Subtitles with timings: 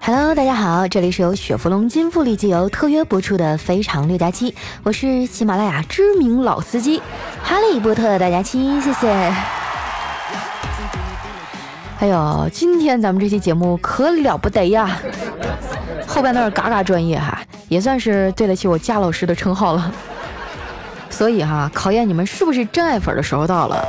[0.00, 7.02] Hello，大家好，这里是由雪佛龙金富力机油特约播出的《非常六加七》，我是喜马拉雅知名老司机
[7.42, 9.08] 哈利波特大家七，谢谢。
[11.98, 14.98] 哎呦，今天咱们这期节目可了不得呀，
[16.06, 17.38] 后半段嘎嘎专业哈，
[17.68, 19.92] 也算是对得起我佳老师的称号了。
[21.10, 23.82] 所以哈，考验你们是不是真爱粉的时候到了，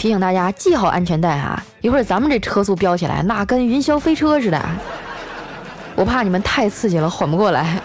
[0.00, 4.58] 提醒大家系好安全带哈，一会儿咱们这车速飙起来，那跟云霄飞车似的。
[5.94, 7.78] 我怕你们太刺激了，缓不过来。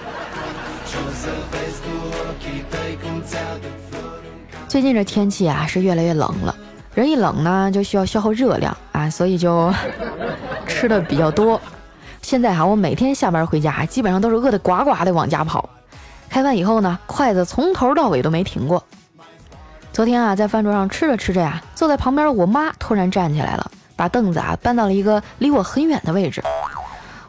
[4.70, 6.56] 最近这天气啊是越来越冷了，
[6.94, 9.70] 人一冷呢就需要消耗热量啊，所以就
[10.66, 11.59] 吃的比较多。
[12.22, 15.70] 现在哈，我每天下班回家，基本上都是饿得呱呱的往家跑。
[16.30, 18.82] 开饭以后呢，筷子从头到尾都没停过。
[19.95, 26.44] 昨天啊，在饭桌上吃着吃着呀，坐在旁边的我妈突然站起来了，把凳子啊搬到了一个离我很远的位置。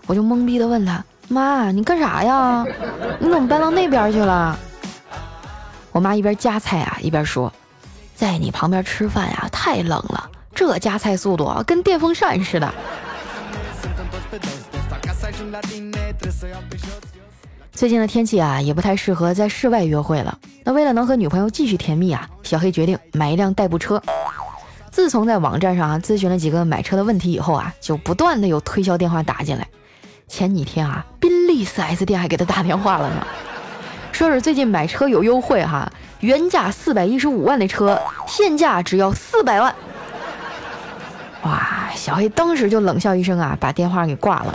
[0.08, 2.66] 我就懵逼的问她：“妈，你干啥呀？
[3.20, 4.58] 你怎么搬到那边去了？”
[5.92, 7.52] 我妈一边夹菜啊，一边说
[8.16, 12.74] ：“在你旁边吃饭呀，太冷了，这夹菜速度啊跟电风扇似的。”
[17.76, 20.38] 最近的天气啊，也不太适合在室外约会了。
[20.64, 24.02] 那为了能和女朋友继续甜蜜啊，小黑决定买一辆代步车。
[24.90, 29.68] 自从在网站上啊咨询了几个买车的问题以后啊，就不断的有推销电话打进来。
[30.26, 33.26] 前几天啊，宾利 4S 店还给他打电话了呢，
[34.10, 39.74] 说是最近买车有优惠哈，原价四百一十五万的车，现价只要四百万。
[41.42, 44.54] 哇，小黑当时就冷笑一声啊，把电话给挂了。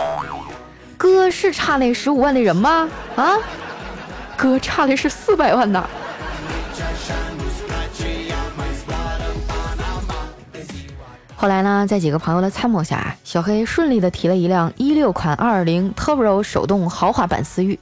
[1.02, 2.88] 哥是差那十五万的人吗？
[3.16, 3.34] 啊，
[4.36, 5.84] 哥差的是四百万呐。
[11.34, 17.76] 后来呢，在几个朋友的参谋下，小黑顺利的提了一辆一六款二二零 Turbo 手动豪华版思域。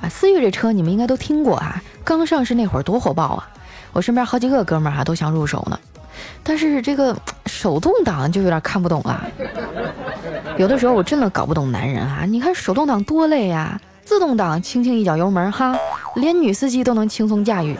[0.00, 3.46] 啊，思域这车你们应该都听过啊，刚上市那会儿多火爆啊！
[3.92, 5.78] 我身边好几个哥们儿哈都想入手呢。
[6.42, 9.24] 但是这个手动挡就有点看不懂了。
[10.56, 15.76] 有的时候我真的搞不懂男人啊，你看手动挡多累呀，自动挡轻轻一脚油门哈，
[16.16, 17.76] 连女司机都能轻松驾驭。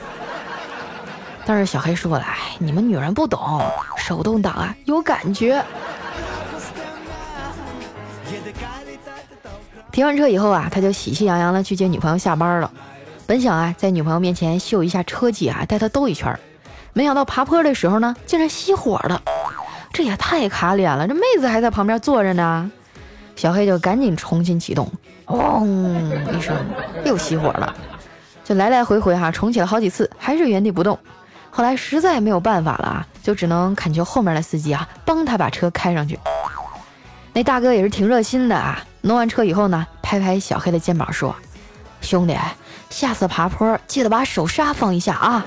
[1.44, 3.62] 但是小黑说了，哎，你们女人不懂，
[3.96, 5.64] 手动挡啊有感觉。
[9.90, 12.70] 停完车以后啊，他就喜气洋洋的去接女朋友下班了。
[13.26, 16.38] 本想啊在女朋友面前秀一下车技啊，带她兜一圈，
[16.98, 19.22] 没想到爬坡的时候呢，竟然熄火了，
[19.92, 21.06] 这也太卡脸了。
[21.06, 22.68] 这妹子还在旁边坐着呢，
[23.36, 24.90] 小黑就赶紧重新启动，
[25.26, 26.56] 嗡一声
[27.04, 27.72] 又熄火了，
[28.42, 30.98] 就来来回回哈重启了好几次，还是原地不动。
[31.50, 36.18] 后来实在没有办法了啊，就只能恳求后面的司机啊帮他把车开上去。
[37.32, 41.32] 那大哥也是挺热心的啊，弄完车以后呢，拍拍小黑的肩膀说
[42.02, 42.36] ：“兄弟，
[42.90, 45.46] 下次爬坡记得把手刹放一下啊。”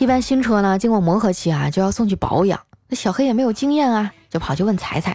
[0.00, 2.58] 一般新车呢，经过磨合期啊，就要送去保养。
[2.88, 5.14] 那小黑也没有经验啊，就跑去问彩彩：“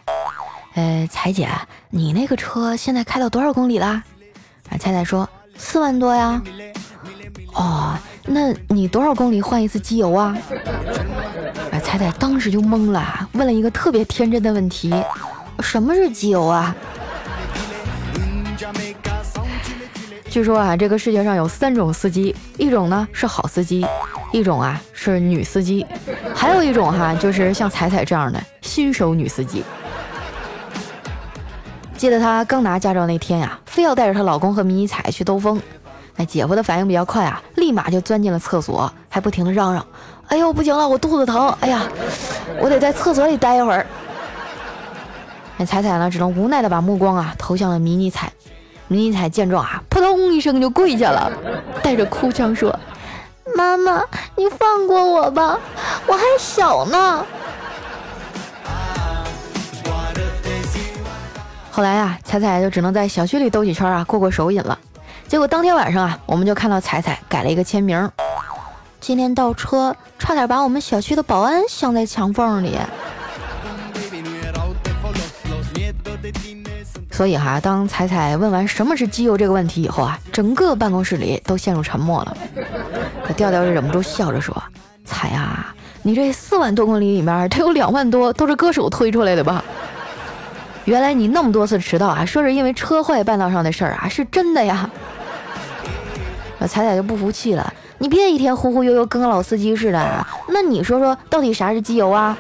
[0.75, 1.50] 呃，彩姐，
[1.90, 4.03] 你那个车现在开到多少公里啦？”
[4.69, 6.40] 啊，彩彩说四万多呀。
[7.56, 10.38] 哦，那你多少公里换一次机油啊？
[11.72, 14.94] 啊，彩彩当时就懵了，问了一个特别天真的问题：
[15.62, 16.75] 什么是机油啊？
[20.29, 23.84] 据说啊，这个世界上有三种司机，一种呢是好司机，
[24.35, 25.85] 一种啊是女司机，
[26.35, 29.63] 还有一种哈就是像彩彩这样的新手女司机。
[31.96, 35.62] 记得她刚拿驾照那天呀，非要带着她老公和迷你彩去兜风。
[36.18, 39.85] 那姐夫的反应比较快啊，立马就钻进了厕所，还不停的嚷嚷
[40.28, 41.47] ：“哎呦，不行了，我肚子疼！
[41.62, 41.84] 哎呀，
[42.59, 43.85] 我得在厕所里待一会儿。”
[45.56, 48.29] 那彩彩呢，只能无奈的把目光啊投向了迷你彩。
[48.90, 51.31] 迷你彩见状啊，扑通一声就跪下了，
[51.81, 52.78] 带着哭腔说
[53.55, 54.03] ：“妈妈，
[54.35, 55.57] 你放过我吧，
[56.05, 57.25] 我还小呢。”
[61.72, 64.78] 后来啊，彩彩就只能在小区里兜几圈啊，过过手瘾了。
[65.28, 68.09] 结果当天晚上啊，我们就看到彩彩改了一个签名。
[69.02, 72.78] 今天倒车，差点把我们小区的保安镶在墙缝里。
[77.11, 82.37] 所以哈，当彩彩问完什么是机油这个问题以后啊，整个办公室里都陷入沉默了。
[83.25, 84.55] 可调调就忍不住笑着说
[85.03, 85.73] ：“彩啊，
[86.03, 89.63] 你这四万多公里里面，得有两万多都是歌手推出来的吧？”
[90.85, 94.87] 原来你那么多次迟到啊，说是因为车坏半道上的事儿啊，是真的呀？
[96.59, 100.28] 那彩彩就不服气了，你别一天忽忽悠悠跟个老司机似的。
[100.49, 102.37] 那你说说，到底啥是机油啊？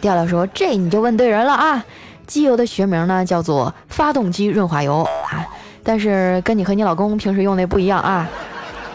[0.00, 1.84] 调调说，这你就问对人了啊！
[2.26, 5.44] 机油的学名呢叫做发动机润滑油啊，
[5.82, 8.26] 但是跟你和你老公平时用的不一样啊，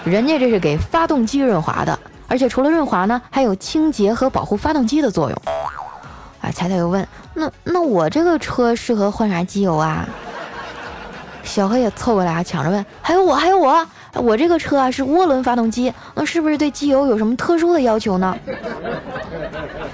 [0.06, 1.98] 人家这是给发动机润滑的，
[2.28, 5.42] 而且除了润滑呢，还有清洁和保护发动机的作用。
[6.42, 10.06] 啊，彩彩又问，那那我这个车适合换啥机油啊？
[11.44, 13.86] 小黑也凑过来啊，抢着问，还有我，还有我，
[14.16, 18.36] 我这个车啊是涡轮发动机，那是不是对机油有什么特殊的要求呢？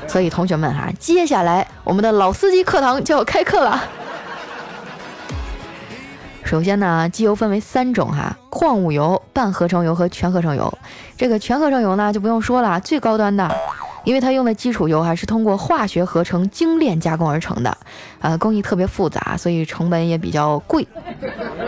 [0.08, 3.84] 所以同学们哈，接下来我们的老司机课堂就要开课了。
[6.50, 10.74] 首先呢，机油分为三种哈，矿物油、半合成油和全合成油。
[11.16, 13.56] 这个全合成油呢就不用说了，最高端的。
[14.04, 17.78] 因为它用的基础油还是通过化学合成精炼加工而成的，
[18.20, 20.88] 呃，工艺特别复杂，所以成本也比较贵。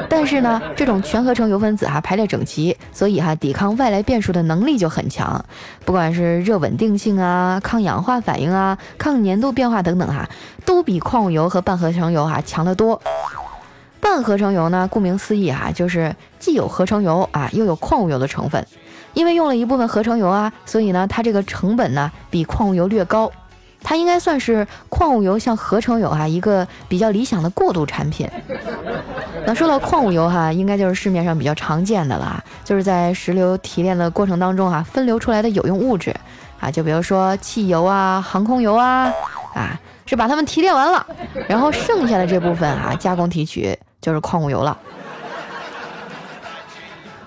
[0.10, 5.46] 但是呢，这种全合成油分子哈排列整齐，所以哈抵抗外来变数的能力就很强。
[5.86, 10.28] 不管是热稳定性啊、抗氧化反应啊、抗粘度变化等等哈，
[10.66, 13.00] 都比矿物油和半合成油哈强得多。
[14.02, 18.66] 半合成油呢，顾名思义哈，就是既有合成油啊，又有矿物油的成分。
[19.14, 23.32] 因为用了一部分合成油啊，所以呢，它这个成本呢比矿物油略高。
[23.84, 28.30] 它应该算是矿物油向合成油哈一个比较理想的过渡产品。
[29.46, 36.16] 那说到矿物油哈，应该就是市面上比较常见的了，就是在石油提炼的过程当中啊分流出来的有用物质
[36.60, 39.12] 啊，就比如说汽油啊、航空油啊
[39.56, 41.04] 啊，是把它们提炼完了，
[41.50, 44.78] 然后剩下的这部分啊加工提取就是矿物油了。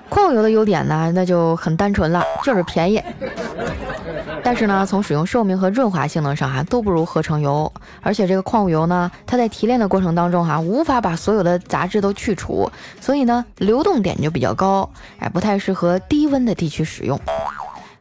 [0.08, 3.02] 矿物油的优点呢，那就很单纯了，就是便宜。
[4.44, 7.72] 但是呢，从使用寿命和润滑性能上哈，都不如合成油。
[8.00, 14.88] 而且这个矿物油呢，它在提炼的过程当中哈，无法把所有的杂质都去除，所以呢，流动点就比较高，
[15.18, 17.18] 哎，不太适合低温的地区使用。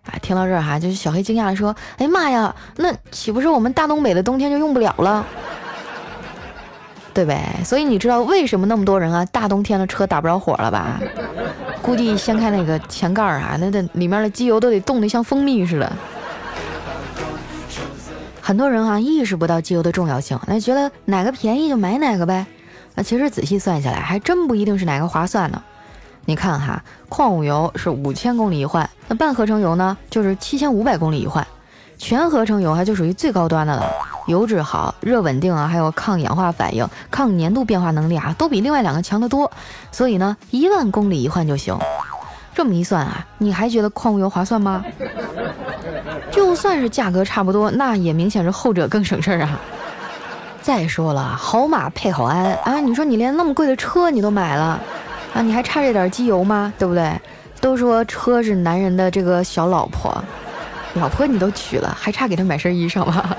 [0.04, 5.26] 啊，听到这儿哈，就是小黑惊讶的说：“哎呀妈呀，那岂不是我们大东北的冬天就用不了了？”
[7.14, 11.00] 对呗，所以你知道为什么那么多人啊，大冬天的车打不着火了吧？
[11.82, 15.92] 估计掀开那个前盖儿啊，那的里面的机油都得冻得像蜂蜜似的。
[18.42, 22.46] 很多人啊意识不到机油的重要性，那觉得哪个便宜就买哪个呗。
[22.96, 25.62] 那其实仔细算下来，还真不一定是哪个划算呢。
[26.26, 31.46] 你看哈，矿物油是五千公里一换，那半合成油呢就是七千五百公里一换，
[31.98, 33.86] 全合成油还就属于最高端的了。
[34.28, 39.52] 油脂好，热稳定啊，还有抗氧化反应、抗粘度变化能力啊，都比另外两个强得多。
[39.92, 41.78] 所以呢，一万公里一换就行。
[42.56, 44.84] 这么一算啊，你还觉得矿物油划算吗？
[46.32, 49.60] 就算是价格差不多，那也明显是后者更省事儿啊。
[50.62, 54.80] 再说了，好马配好鞍啊，你说你连那么贵的车你都买了
[55.34, 56.72] 啊，你还差这点机油吗？
[56.78, 57.12] 对不对？
[57.60, 60.24] 都说车是男人的这个小老婆，
[60.96, 63.36] 老婆你都娶了，还差给他买身衣裳吗？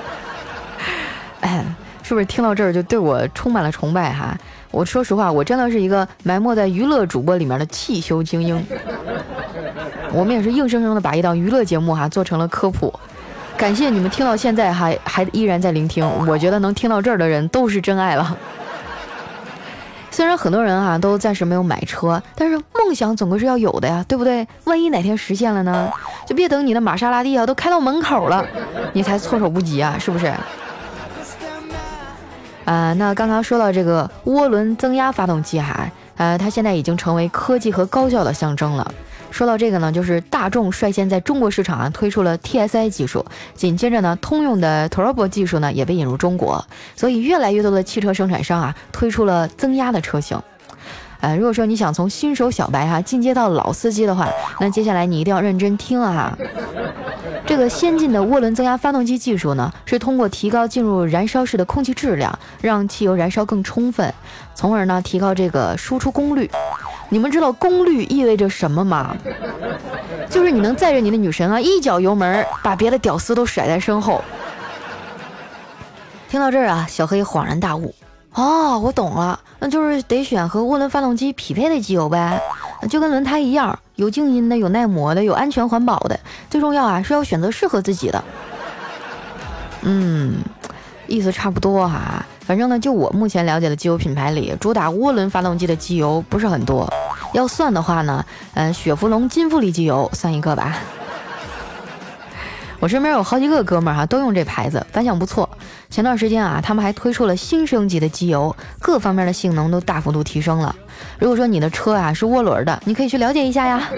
[2.02, 4.36] 是不是听到这儿就对我充满了崇拜哈？
[4.70, 8.62] 我说实话，我真的是一个埋没在娱乐主播里面的汽修精英。
[10.12, 12.92] 我们也是硬生生的把一档娱乐节目哈做成了科普。
[13.56, 18.36] 感谢你们听到现在还还依然在聆听，我觉得能听到这儿的人都是真爱了。
[20.10, 24.46] 虽然很多人哈都暂时没有买车，但是梦想总归是要有的呀，对不对？
[24.64, 25.90] 万一哪天实现了呢？
[26.26, 28.44] 就别等你的玛莎拉蒂啊都开到门口了，
[28.92, 30.32] 你才措手不及啊，是不是？
[32.64, 38.94] 啊，那刚刚说到这个涡轮增压发动机哈，呃，它现在已经成为科技和高效的象征了。
[39.30, 50.40] 说到这个呢，就是大众率先在中国市场啊推出了 TSI 技术，紧接着呢，通用的 Turbo 技术呢也被引入中国，所以越来越多的汽车生产商啊推出了增压的车型。
[51.24, 54.28] 呃，如果说你想从新手小白哈进阶到老司机的话，
[54.60, 56.36] 那接下来你一定要认真听啊！
[57.46, 64.12] 这个先进的涡轮增压发动机技术呢，是通过提高进入燃烧室的空气质量，让汽油燃烧更充分，
[64.54, 66.50] 从而呢提高这个输出功率。
[67.08, 69.16] 你们知道功率意味着什么吗？
[70.28, 74.22] 就是你能载着你的女神啊，一脚油门把别的屌丝都甩在身后。
[76.28, 77.94] 听到这儿啊，小黑恍然大悟。
[78.34, 82.40] 哦，我懂了，那就是得选和涡轮发动机匹配的机油呗，
[82.90, 86.18] 就跟轮胎一样，有静音的，有耐磨的，有安全环保的，
[86.50, 88.24] 最重要啊是要选择适合自己的。
[89.82, 90.38] 嗯，
[91.06, 96.92] 意思差不多哈，反正呢，就我目前了解的机油品牌里，主打涡轮发动机的机油不是很多。
[97.34, 98.24] 要算的话呢，
[98.54, 100.76] 嗯，雪佛龙金富力机油算一个吧。
[102.84, 105.48] 我身边有好几个哥们儿哈，都用这牌子，反响不错。
[105.88, 110.76] 前段时间啊，他们还推出了新升级的机油，各方面的性能都大幅度提升了。
[111.18, 113.88] 如果说你的车啊是涡轮的，你可以去了解一下呀。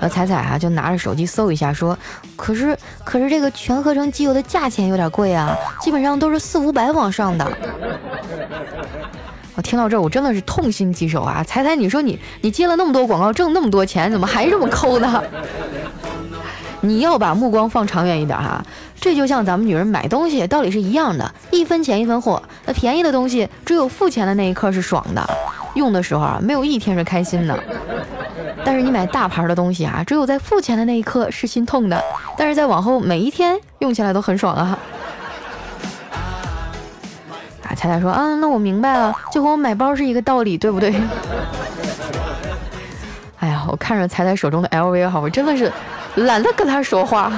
[0.00, 1.96] 呃，彩彩啊就拿着手机搜一下，说，
[2.34, 7.48] 可是可是这个全合成机油的价钱有点贵啊，基本上都是四五百往上的。
[9.54, 11.44] 我听到这儿，我真的是痛心疾首啊！
[11.44, 15.22] 彩彩，你说你你接了那么多广告，挣那么多钱，怎么还这么抠呢？
[16.88, 18.64] 你要把目光放长远一点哈。
[19.00, 22.42] 这就像咱们女人买东西道理是一样的，一分钱一分货。
[22.64, 25.28] 那便宜的东西，只有付钱的那一刻是爽的，
[25.74, 27.58] 用的时候啊，没有一天是开心的。
[28.64, 32.02] 但是你买大牌的东西啊，只有在付钱的那一刻是心痛的，
[32.36, 34.78] 但是在往后每一天用起来都很爽啊。
[37.62, 40.94] 啊，彩彩说啊，那我明白了，就和我买包是一个道理，对不对？
[43.38, 45.70] 哎呀，我看着彩彩手中的 LV 哈，我真的是
[46.16, 47.32] 懒得跟他说话。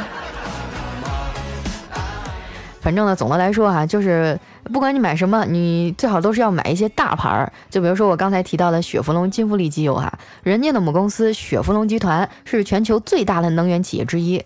[2.81, 4.39] 反正呢，总的来说哈，就是
[4.73, 7.53] 不管你买什么，你最好都是要买一些大牌儿。
[7.69, 10.11] 就比如说我刚才提到的雪佛龙金富力机油哈，
[10.43, 14.43] 人家的母公司雪佛龙集团是全球最大的能源企业之一。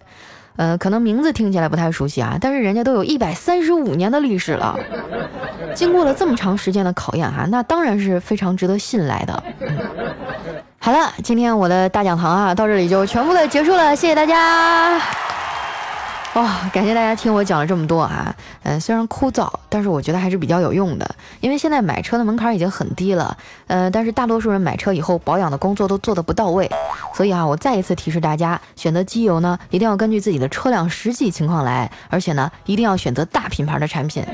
[0.56, 4.78] 呃，可能名字听起来不太熟悉啊，但是人家都有一百三十五年的历史了，
[5.74, 9.42] 经过了这么长时间的考验哈，那当然是非常值得信赖的。
[10.84, 15.00] 好了，今天我的大讲堂啊，到这里就全部的结束了，谢谢大家。
[16.34, 18.34] 哇，感谢大家听我讲了这么多啊，
[18.64, 21.08] 嗯，虽然枯燥，但是我觉得还是比较有用的。
[21.38, 23.36] 因为现在买车的门槛已经很低了，
[23.68, 26.68] 呃，但是大多数人买车以后保养的工作都做得不到位，
[27.14, 34.26] 所以啊，我再一次提示大家，选择机油呢，一定要根据自己的车辆实际情况来，而且呢，一定要选择大品牌的产品，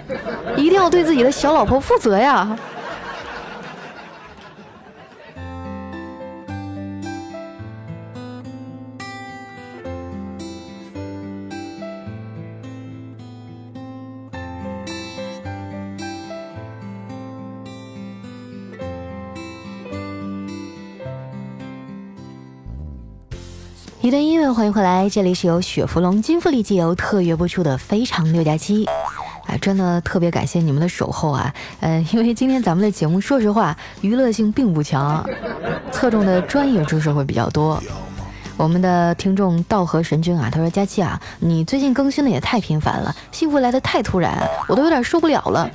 [0.57, 2.57] 一定要对自己的小老婆负责呀。
[24.01, 28.85] 一段音乐，欢迎回来，这里是由雪佛龙金富力机油特约播出的《非常六加七》
[29.45, 35.29] 啊，真的特别感谢你们的守候啊，呃， 因为今天咱们的节目，说实话，娱乐性并不强，
[35.91, 37.83] 侧重的专业知识会比较多。
[38.57, 45.69] 我们的听众道和神君啊，他说：“佳期啊，你最近更新的也太频繁了，幸福来的太突然，我都有点受不了了。”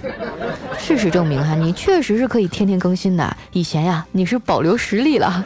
[0.79, 5.43] 事实证明哈，你确实是可以天天更新的，以前呀，你是保留实力了。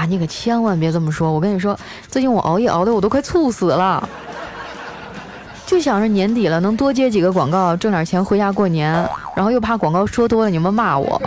[0.00, 1.30] 啊，你可千万别这么说！
[1.30, 1.78] 我跟你说，
[2.08, 4.08] 最近我熬夜熬的我都快猝死了，
[5.66, 8.90] 就想着年底了能多接几个广告，挣点钱回家过年，
[9.36, 11.20] 然后又怕广告说多了你们骂我。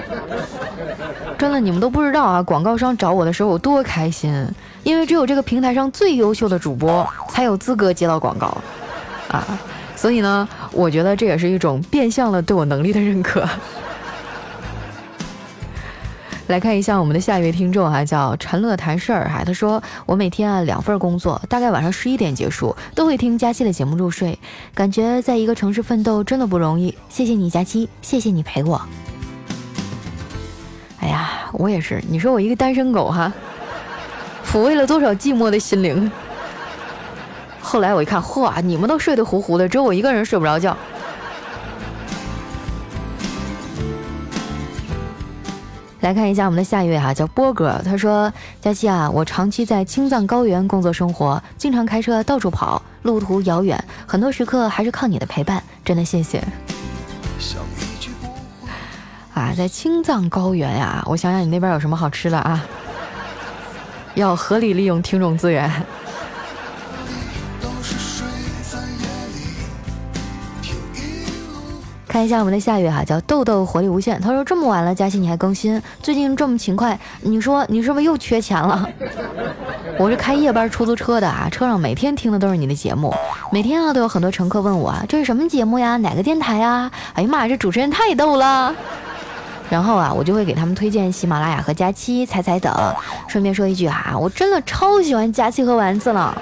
[1.37, 2.41] 真的，你们都不知道啊！
[2.41, 4.49] 广告商找我的时候有多开心，
[4.81, 8.57] 因为只有这个平台上最优秀的主播才有资格接到广告
[9.27, 9.45] 啊！
[9.95, 13.47] 所以呢，我觉得这也是一种变相的对我能力的认可。
[16.47, 19.43] 来看一下我们的下一位听众哈，叫陈乐谈事儿哈。
[19.45, 24.37] 他说：“我每天啊两份工作，大概晚上十一点结束，都会听佳期的节目入睡。
[24.75, 26.93] 感觉在一个城市奋斗真的不容易。
[27.07, 28.81] 谢谢你佳期，谢谢你陪我。
[30.99, 32.03] 哎呀，我也是。
[32.09, 33.31] 你说我一个单身狗哈，
[34.45, 36.11] 抚慰了多少寂寞的心灵。
[37.61, 40.77] 后来我一看，嚯，你们都睡得呼呼的，只有我一个人睡不着觉。”
[46.03, 47.81] 来看一下我们的下一位哈，叫波哥。
[47.85, 56.43] 他说：“佳期啊，我长期在青藏高原工作生活，经常开车到处跑，路途遥远，很多时刻还是靠你的陪伴，真的谢谢。”
[59.33, 62.61] 啊，在青藏高原呀，我想想你那边有什么好吃的啊？
[64.15, 65.71] 要合理利用听众资源。
[72.13, 74.21] 看一下我们的下月哈，叫豆豆活力无限。
[74.21, 75.81] 他说这么晚了，佳琪你还更新？
[75.99, 78.87] 最近这么勤快，你说你是不是又缺钱了？
[79.97, 83.11] 我是开夜班出租车的啊，车上每天听的都是你的节目，
[83.51, 86.91] 每天啊都有很多乘客问我这是什么节目呀，哪个电台呀？
[87.13, 88.75] 哎呀妈呀，这主持人太逗了。
[89.71, 92.71] 然后啊，我就会给他们推荐喜马拉雅和佳期、彩彩等。
[93.27, 96.39] 顺便说一句哈，我真的超喜欢佳期和丸子了。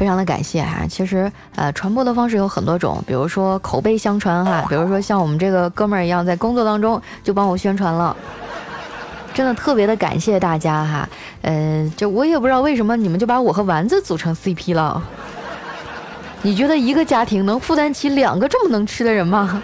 [0.00, 8.16] 非常的感谢哈，其实呃传播的方式有很多种，比如说口碑相传哈，比如说像我们这个哥们儿一样，在工作当中就帮我宣传了，
[9.34, 11.06] 真的特别的感谢大家哈，
[11.42, 15.02] 呃，就我也不知道为什么你们就把我和丸子组成 CP 了，
[16.40, 19.62] 你觉得一个家庭能负担起两个这么能吃的人吗？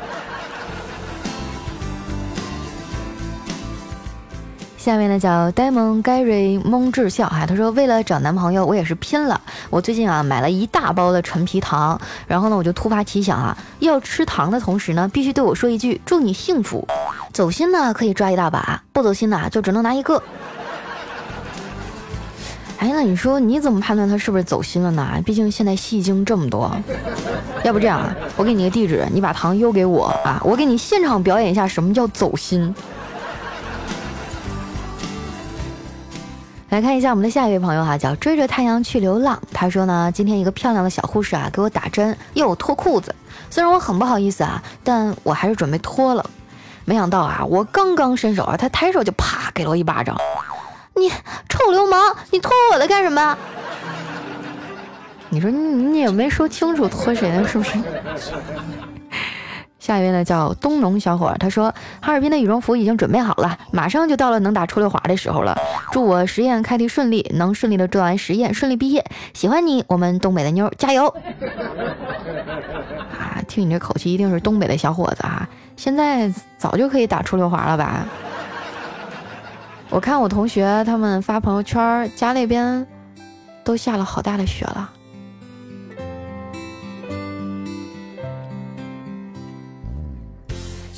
[4.87, 9.40] 下面呢叫呆萌 Gary 蒙智笑哈，他说为了找男朋友，我也是拼了。
[9.69, 16.87] 我最近啊买了一大包的陈皮糖，然后呢我就突发奇想啊，要吃糖的同时呢，必须对我说一句祝你幸福。
[17.33, 20.23] 走心呢可以抓一大把，不走心的就只能拿一个。
[22.78, 25.21] 哎，那你说你怎么判断他是不是走心了呢？
[25.26, 26.71] 毕竟现在戏精这么多。
[27.64, 32.73] 要不这样啊，我给你个地址，你把糖邮给我啊，我给你现场表演一下什么叫走心。
[36.68, 39.40] 来看一下我们的下一位朋友哈，叫追着太阳去流浪。
[39.52, 43.14] 他说呢，今天一个漂亮的小护士啊给我打针，又脱裤子。
[43.49, 46.28] 虽然我很不好意思啊，但我还是准备脱了。
[46.85, 50.16] 没想到啊，我刚刚伸手啊，他抬手就啪给了我一巴掌。
[50.96, 51.08] 你
[51.49, 53.38] 臭流氓，你脱我的干什么？
[55.30, 57.78] 你说你你也没说清楚脱谁的，是不是？
[59.87, 65.57] 下一位呢叫东农小伙，他说哈尔滨的羽绒服已经准备好了，马上就到了能打出溜滑的时候了。
[65.93, 69.05] 祝我实验开题顺利，能顺利的做完实验，顺利毕业。
[69.33, 71.07] 喜欢你，我们东北的妞，加油！
[73.16, 75.49] 啊，听你这口气，一定是东北的小伙子啊！
[75.76, 76.28] 现在
[76.59, 78.05] 早就可以打出溜滑了吧？
[79.88, 82.85] 我看我同学他们发朋友圈，家那边
[83.62, 84.90] 都下了好大的雪了。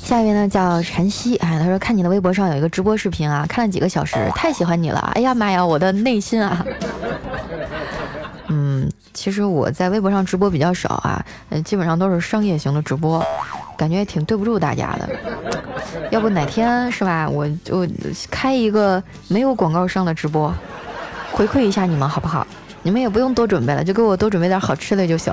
[0.09, 6.65] 下一位呢叫晨曦，哎，他说看你的微博上有一个直播视频啊，看了几个小时，太喜欢你了，哎呀妈呀，我的内心啊，
[8.47, 13.23] 嗯，其实我在微博上直播比较少啊，嗯，基本上都是商业型的直播，
[13.77, 15.07] 感觉也挺对不住大家的，
[16.09, 17.87] 要不哪天是吧，我就
[18.31, 20.51] 开一个没有广告商的直播，
[21.31, 22.47] 回馈一下你们好不好？
[22.81, 25.31] 你们也不用多准备了，就给我多准备点好吃的就行。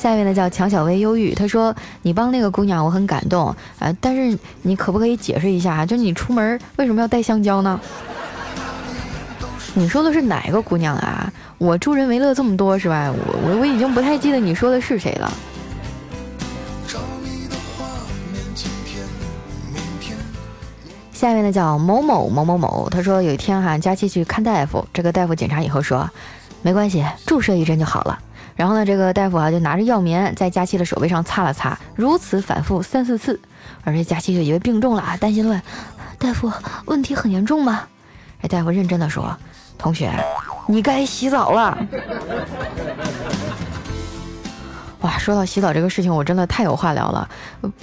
[0.00, 3.48] 下面呢叫强小薇忧郁，他说你帮那个姑娘我很感动
[3.80, 7.80] 啊，但是你可不可以解释一下，就你出门为什么要带香蕉呢？
[9.74, 11.32] 你说的是哪个姑娘啊？
[11.58, 13.12] 我助人为乐这么多是吧？
[13.12, 15.32] 我我我已经不太记得你说的是谁了。
[21.12, 26.08] 下面呢叫某某某某某，他说有一天哈，佳琪去看大夫，这个大夫检查以后说，
[26.62, 28.16] 没关系，注射一针就好了。
[28.58, 33.38] 然后呢，这个大夫啊就拿着药棉在佳期的手背上擦了擦，如此反复三四次，
[33.84, 35.62] 而这佳期就以为病重了啊，担心问
[36.18, 36.50] 大夫
[36.86, 37.84] ：“问题很严重吗？”
[38.42, 39.38] 这大夫认真的说
[39.78, 40.12] ：“同学，
[40.66, 41.78] 你该洗澡了。”
[45.02, 47.28] 哇，说到洗澡这个事情，我真的太有话聊了，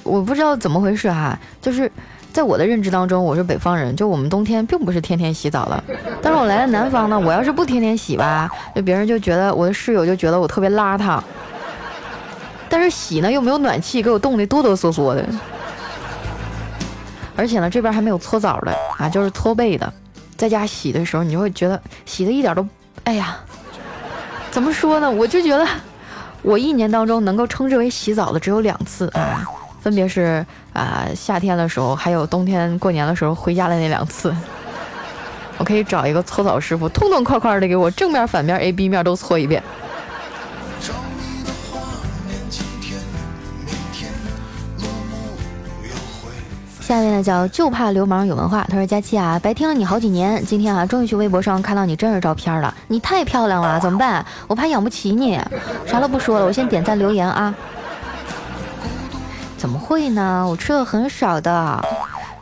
[0.03, 1.89] 我不知道怎么回事哈，就是。
[2.35, 5.81] 在我的认知当中，我是北方人，就我们冬天并不是天天洗澡了。
[6.21, 11.17] 但是我来了南方呢，我要是不天天洗吧，就别人就觉得我的室友就觉得我特别邋遢。
[12.67, 15.25] 但是洗呢又没有暖气，给我冻得哆哆嗦嗦的。
[17.37, 19.93] 而且呢，这边还没有搓澡的啊，就是搓背的。
[20.35, 22.67] 在家洗的时候，你就会觉得洗的一点都，
[23.05, 23.37] 哎呀，
[24.51, 25.09] 怎么说呢？
[25.09, 25.65] 我就觉得
[26.41, 29.49] 我一年当中能够称之为洗澡的只有两次啊。
[29.85, 30.43] 分别是
[30.73, 34.35] 啊，夏天的时候，还有冬天过年的时候回家的那两次，
[35.59, 39.61] 我可以找一个搓澡师傅，痛痛快快的给我正面、反面、A、B 面都搓一遍。
[46.81, 54.25] 下面呢叫就怕流氓有文化，他说佳期啊，白听了你好几年，今天啊终于去微博上看到你真实照片了，你太漂亮了，怎么办？
[54.47, 55.39] 我怕养不起你，
[55.85, 57.53] 啥都不说了，我先点赞留言啊。
[59.65, 60.45] 怎么会呢？
[60.47, 61.83] 我吃的很少的，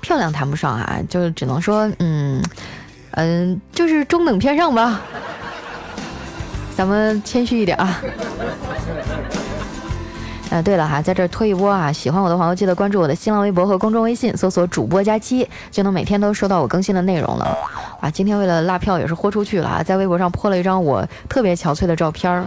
[0.01, 2.43] 漂亮谈不上啊，就只能说，嗯，
[3.11, 4.99] 嗯，就是中等偏上吧。
[6.75, 8.01] 咱们谦虚一点啊。
[10.49, 17.57] 呃，对了哈，在这推一波啊，喜欢我的朋友记得关注我的新浪微博和公众微信，搜索主播佳期，就能每天都收到我更新的内容了。
[18.01, 22.45] 啊，今天为了拉票也是豁出去了啊，在微博上泼了一张我特别憔悴的照片儿。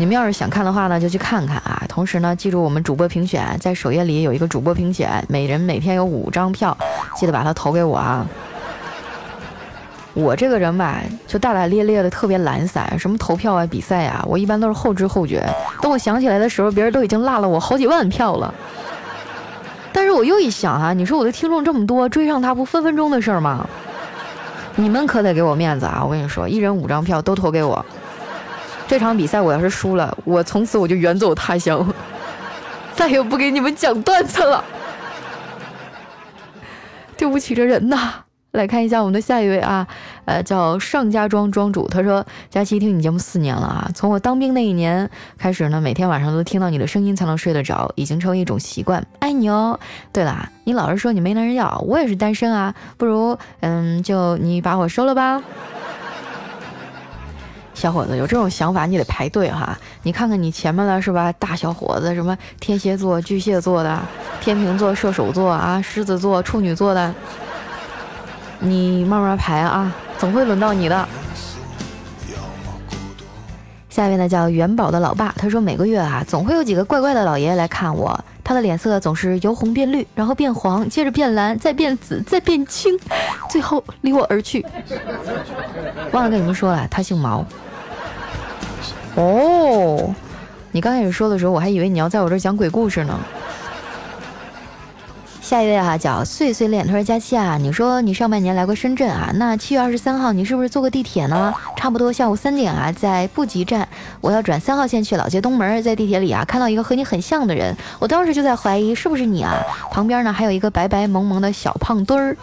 [0.00, 1.82] 你们要是想看的话呢，就去看看啊。
[1.86, 6.74] 同时呢，记住我们主播评选，在首页里有一个主播评选，每人每天有五张票，
[7.16, 8.26] 记得把它投给我啊。
[10.14, 15.46] 我这个人吧，就大大咧咧的，特别懒散，什么投票啊、比赛啊，我一般都是后知后觉。
[15.82, 18.54] 等我想起来的时候，别人都已经落了我好几万票了。
[19.92, 23.68] 但是我又一想啊，你说我的听众这么多，追上他不分分钟的事儿吗？
[24.76, 26.00] 你们可得给我面子啊！
[26.02, 27.84] 我跟你说，一人五张票都投给我。
[28.90, 31.94] 这场比赛我要是输了，我从此我就远走他乡，
[32.92, 34.64] 再也不给你们讲段子了。
[37.16, 38.14] 对不起这人呐！
[38.50, 39.86] 来看一下我们的下一位啊，
[40.24, 49.78] 呃，叫上家庄庄主，他说：“佳期听你节目四年了啊，从我当兵那一年开始呢，每天晚上都听到你的声音才能睡得着，已经成为一种习惯，爱你哦。
[50.12, 55.40] 对了，你老是说你没男人要，我也是单身啊，不如嗯，就你把我收了吧。”
[57.80, 59.74] 小伙子有这种想法，你得排队哈。
[60.02, 61.32] 你看看你前面的是吧？
[61.38, 63.98] 大小伙子，什么天蝎座、巨蟹座的，
[64.38, 67.14] 天平座、射手座啊，狮子座、处女座的，
[68.58, 71.08] 你慢慢排啊，总会轮到你的。
[73.88, 83.00] 下面呢叫元宝的老爸，他说每个月啊，总会有几个怪怪的老爷爷来看我，他的脸色总是由红变绿，然后变黄，接着变蓝，再变紫，再变青，
[83.48, 84.66] 最后离我而去。
[86.12, 87.42] 忘了跟你们说了，他姓毛。
[89.16, 90.14] 哦，
[90.72, 93.18] 你刚开始说的时候，我还以为你要在我这儿讲鬼故事呢。
[95.42, 101.52] 下一位啊，叫碎碎恋，他说：“佳期啊，你说你上半年来过深圳啊，那七月二十三号你是不是坐过地铁呢？
[101.76, 103.88] 差不多下午三点啊，在布吉站，
[104.20, 109.56] 我要转三号线去老街东门，在地铁里啊看到一个和你很像的人，我当时就在怀疑是不是你啊？
[109.90, 112.36] 旁边呢还有一个白白萌萌的小胖墩儿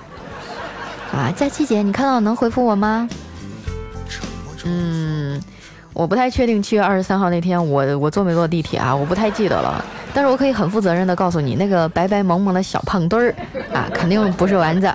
[1.13, 3.08] 啊，佳期姐，你看到能回复我吗？
[4.65, 5.27] 嗯。”
[5.98, 9.84] 我不太确定七月二十三号那天我我坐没坐地铁啊，我不太记得了。
[10.14, 13.34] 但是我可以很负责任的告诉你，那个白白萌萌的小胖墩儿
[13.74, 14.94] 啊，肯定不是丸子。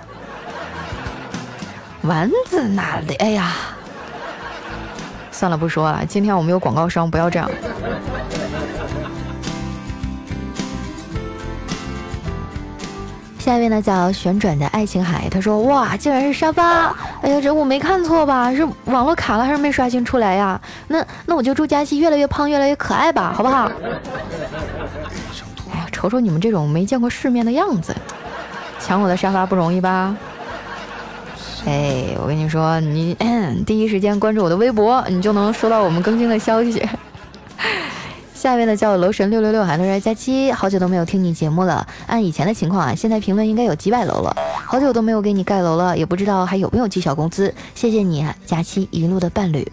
[2.03, 3.17] 丸子哪里？
[3.17, 3.53] 哎呀，
[5.33, 7.51] 算了不说了，今天我们有广告商，不要这样。
[13.41, 16.95] 下一位呢叫旋转的爱琴海，他说哇，竟然是沙发！
[17.23, 18.53] 哎呀，这我没看错吧？
[18.53, 20.61] 是网络卡了还是没刷新出来呀？
[20.89, 23.71] 那那我就祝佳琪越来越胖，越来越可爱吧，好不好？
[25.73, 27.95] 哎呀，瞅瞅你们这种没见过世面的样子，
[28.81, 30.17] 抢我的沙发不容易吧？
[31.65, 33.17] 哎，我跟你说，你
[33.65, 36.82] 第一时间关注我的微博，你就能收到我们更新的消息。
[38.43, 41.87] 下面呢叫楼神六六六，还能说佳期，好久都没有听你节目了。
[42.09, 44.35] 按以前的情况啊，现在评论应该有几百楼了。
[44.67, 47.55] 好久都没有给你盖楼了，也不知道还有没有绩效工资。
[47.73, 49.65] 谢谢你，啊佳期一路的伴侣。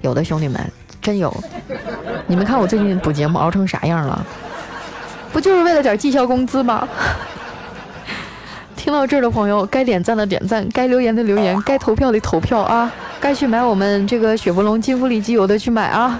[0.00, 0.58] 有的兄弟们
[1.02, 1.30] 真有，
[2.26, 4.24] 你们看我最近补节目熬成啥样了？
[5.30, 6.88] 不就是为了点绩效工资吗？
[8.74, 12.90] 听到这儿的朋友，该点赞的点赞，该留言的留言，该投票的投票啊！
[13.20, 16.18] 该去买我们这个雪佛龙金福利机油的去买啊！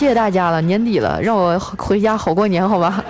[0.00, 3.04] 谢谢大家了，年底了，让我回家好过年，好吧？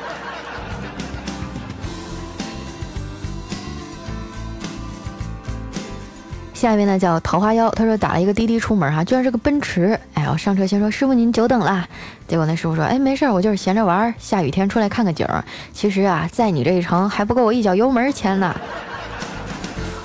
[6.52, 9.96] 下一位呢叫桃花妖，他说打了一个滴滴出门哈，居然是个奔驰。
[10.14, 11.86] 哎我，上车先说师傅您久等了。
[12.26, 15.24] 结果那师傅说，哎没事，我就是闲着玩，下雨天出来看个景。
[15.72, 18.52] 其实啊，在你这一程还不够我一脚油门钱呢。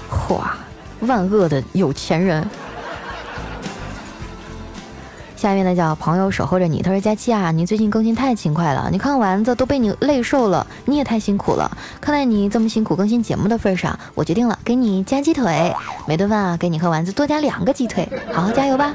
[0.07, 0.39] 嚯，
[0.99, 2.47] 万恶的有钱人。
[5.35, 11.69] 下面呢叫朋友守候着你，他说佳期啊，你最近更新太勤快了，你看丸子都被你累瘦了，你也太辛苦了。
[11.99, 15.73] 看在你这么辛苦更新节目的份上，我决定了给你加鸡腿，
[16.07, 18.93] 每顿饭啊给你和丸子多加两个鸡腿，好好加油吧。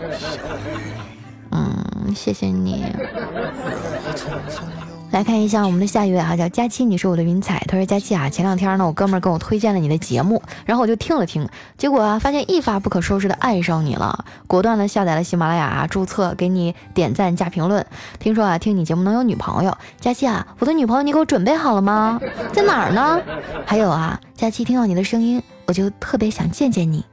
[1.50, 2.87] 嗯，谢谢你。
[5.10, 7.64] 来看一下我们的下一位哈，叫佳期，你是我的云彩。
[7.66, 17.84] 他说佳期啊，前两天呢，我哥们跟我推荐了你的节目，然后我就听了听，结果啊，发现一发不可收拾的爱上你了，果断的下载了喜马拉雅，注册，给你点赞加评论。
[18.20, 22.20] 听说啊，听你节目能有女朋友，佳期啊，我的女朋友你给我准备好了吗？
[22.52, 23.20] 在哪儿呢？
[23.66, 27.04] 还有啊，佳期听到你的声音，我就特别想见见你。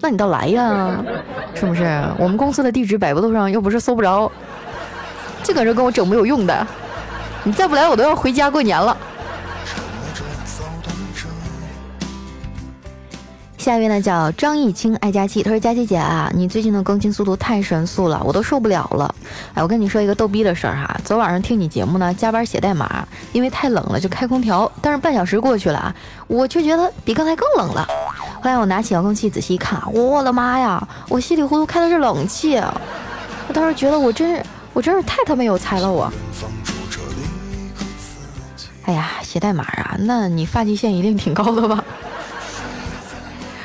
[0.00, 1.04] 那你倒来呀，
[1.54, 1.84] 是不是？
[2.18, 4.30] 我们公司的地址百度上又不是搜不着。
[5.42, 6.66] 净搁这跟我整没有用的，
[7.44, 8.96] 你再不来我都要回家过年了。
[13.56, 19.14] 下一位呢叫张艺清爱佳期，他说佳期姐啊，你最近的更新速度太神速了，我都受不了了。
[19.52, 25.94] 哎，我跟你说一个逗逼的事儿哈，昨晚上听你节目呢，加班写代码，因为太冷了就开空调，但是半小时过去了啊，
[26.28, 27.86] 我却觉得比刚才更冷了。
[28.40, 34.42] 后来我拿起遥控器仔细一看，我的妈呀，我稀里糊涂开的是冷气，我当时觉得我真是。
[34.78, 35.90] 我真是太他妈有才了！
[35.90, 36.08] 我，
[38.84, 41.82] 哎呀，写代码啊，那你发际线一定挺高的吧？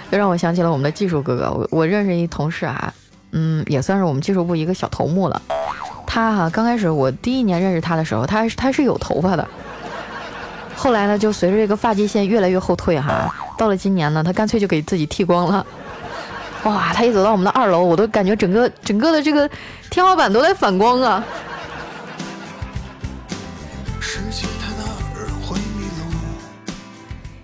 [0.10, 2.91] 又让我想起了我们的技术哥哥，我我认识一同事啊，
[3.30, 5.39] 嗯，也算是我们技术部一个小头目了。
[6.08, 9.47] 他哈，刚开始我第一年认识他的时候，他他是有头发的，
[10.76, 15.63] 后来呢，就随着这个发际线越来越后退哈，到了今年呢，他干脆就给自己剃光了。
[16.63, 19.49] 哇，他一走到我们的二楼，我都感觉整个整个的这个
[19.89, 21.23] 天花板都在反光啊！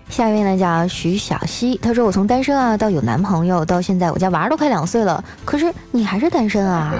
[0.08, 6.92] 下一位呢叫徐小溪，他说我从单身啊到有男朋友，到现在我家娃都快两岁了，可是你还是单身啊！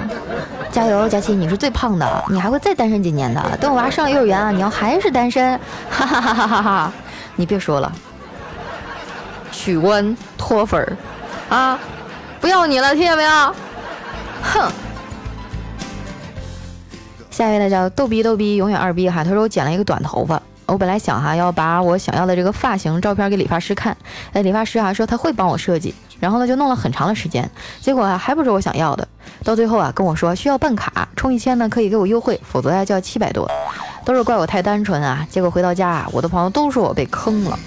[0.71, 3.57] 加油，佳琪，你是最胖的，你还会再单身几年的。
[3.59, 6.93] 等我娃上幼儿园啊，你要还是单身，哈哈哈哈哈哈！
[7.35, 7.91] 你别说了，
[9.51, 10.97] 取关脱粉儿
[11.55, 11.77] 啊，
[12.41, 13.29] 不要你了，听见没有？
[14.41, 14.71] 哼！
[17.29, 20.41] 下一位呢叫逗逼逗逼，永远二逼哈，他说我剪了一个短头发。
[20.65, 23.95] 我本来想哈要把我想要的这个发型照片给理发师看，
[24.33, 27.47] 哎，理发师啊说他会帮我设计，然后呢就弄了很长的时间，
[27.79, 29.07] 结果还不是我想要的，
[29.43, 33.49] 到最后啊跟我说需要办卡，充一千呢可以给我优惠，否则呀就要七百多，
[34.03, 37.59] 都是怪我太单纯啊，结果回到家啊我的朋友都说我被坑了。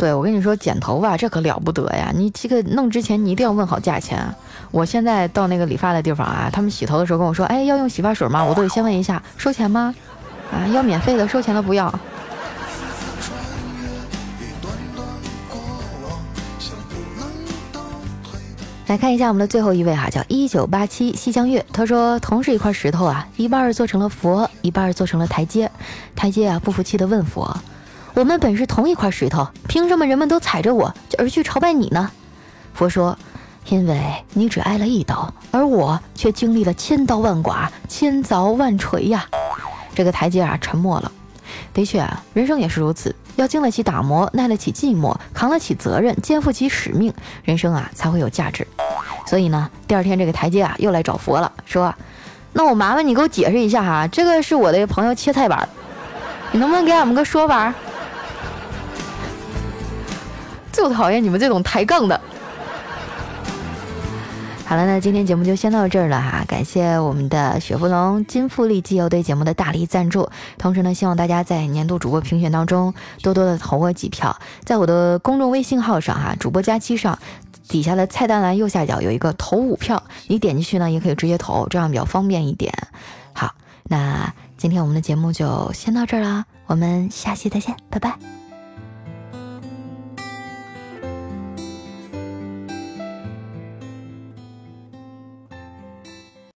[0.00, 4.18] 对我跟你说剪头发这可了不得呀，你这个弄之前你一定要问好价钱。
[4.70, 8.42] 我现在到那个理发的地方啊，他们洗头的时候跟我说，哎要用洗发水吗？
[8.42, 9.94] 我都得先问一下收钱吗？
[10.50, 11.94] 啊，要免费的，收钱的不要。
[18.86, 21.62] 来看一下我们的最后一位哈，叫一九八七西江月。
[21.74, 25.70] 他说，同是一块石头啊，一半做成了佛，一半做成了台阶。
[26.16, 27.54] 台阶啊，不服气的问佛
[28.14, 32.10] ：“我们本是同一块石头，凭什么人们都踩着我而去朝拜你呢？”
[32.74, 33.16] 佛说
[33.68, 34.00] ：“因为
[34.32, 39.26] 你只挨了一刀，而我却经历了千刀万剐、千凿万锤呀。”
[39.94, 41.10] 这个台阶啊，沉默了。
[41.74, 47.12] 的确，人生也是如此，要经得起打磨，耐得起寂寞，扛得起责任，肩负起使命，
[47.44, 48.66] 人生啊才会有价值。
[49.26, 51.94] 所以呢，第二天这个台阶啊又来找佛了，说
[52.54, 55.68] ：“那我麻烦你给我解释一下哈，这个是我的朋友切菜板，
[56.52, 57.72] 你能不能给俺们个说法？”
[60.80, 62.18] 就讨厌你们这种抬杠的。
[64.64, 77.18] 好了，那今天节目就先到这儿了哈，感谢我们的雪佛龙金富力机油对节目的大力赞助，同时呢，希望大家在年度主播评选当中多多的投我几票，在我的公众微信号上哈，主播佳期上
[77.66, 82.72] 底下的菜单栏右下角有一个投五票，你点进去呢也可以直接投，这样比较方便一点。
[83.32, 88.39] 好，那今天我们的节目就先到这儿啦，我们下期再见，拜拜。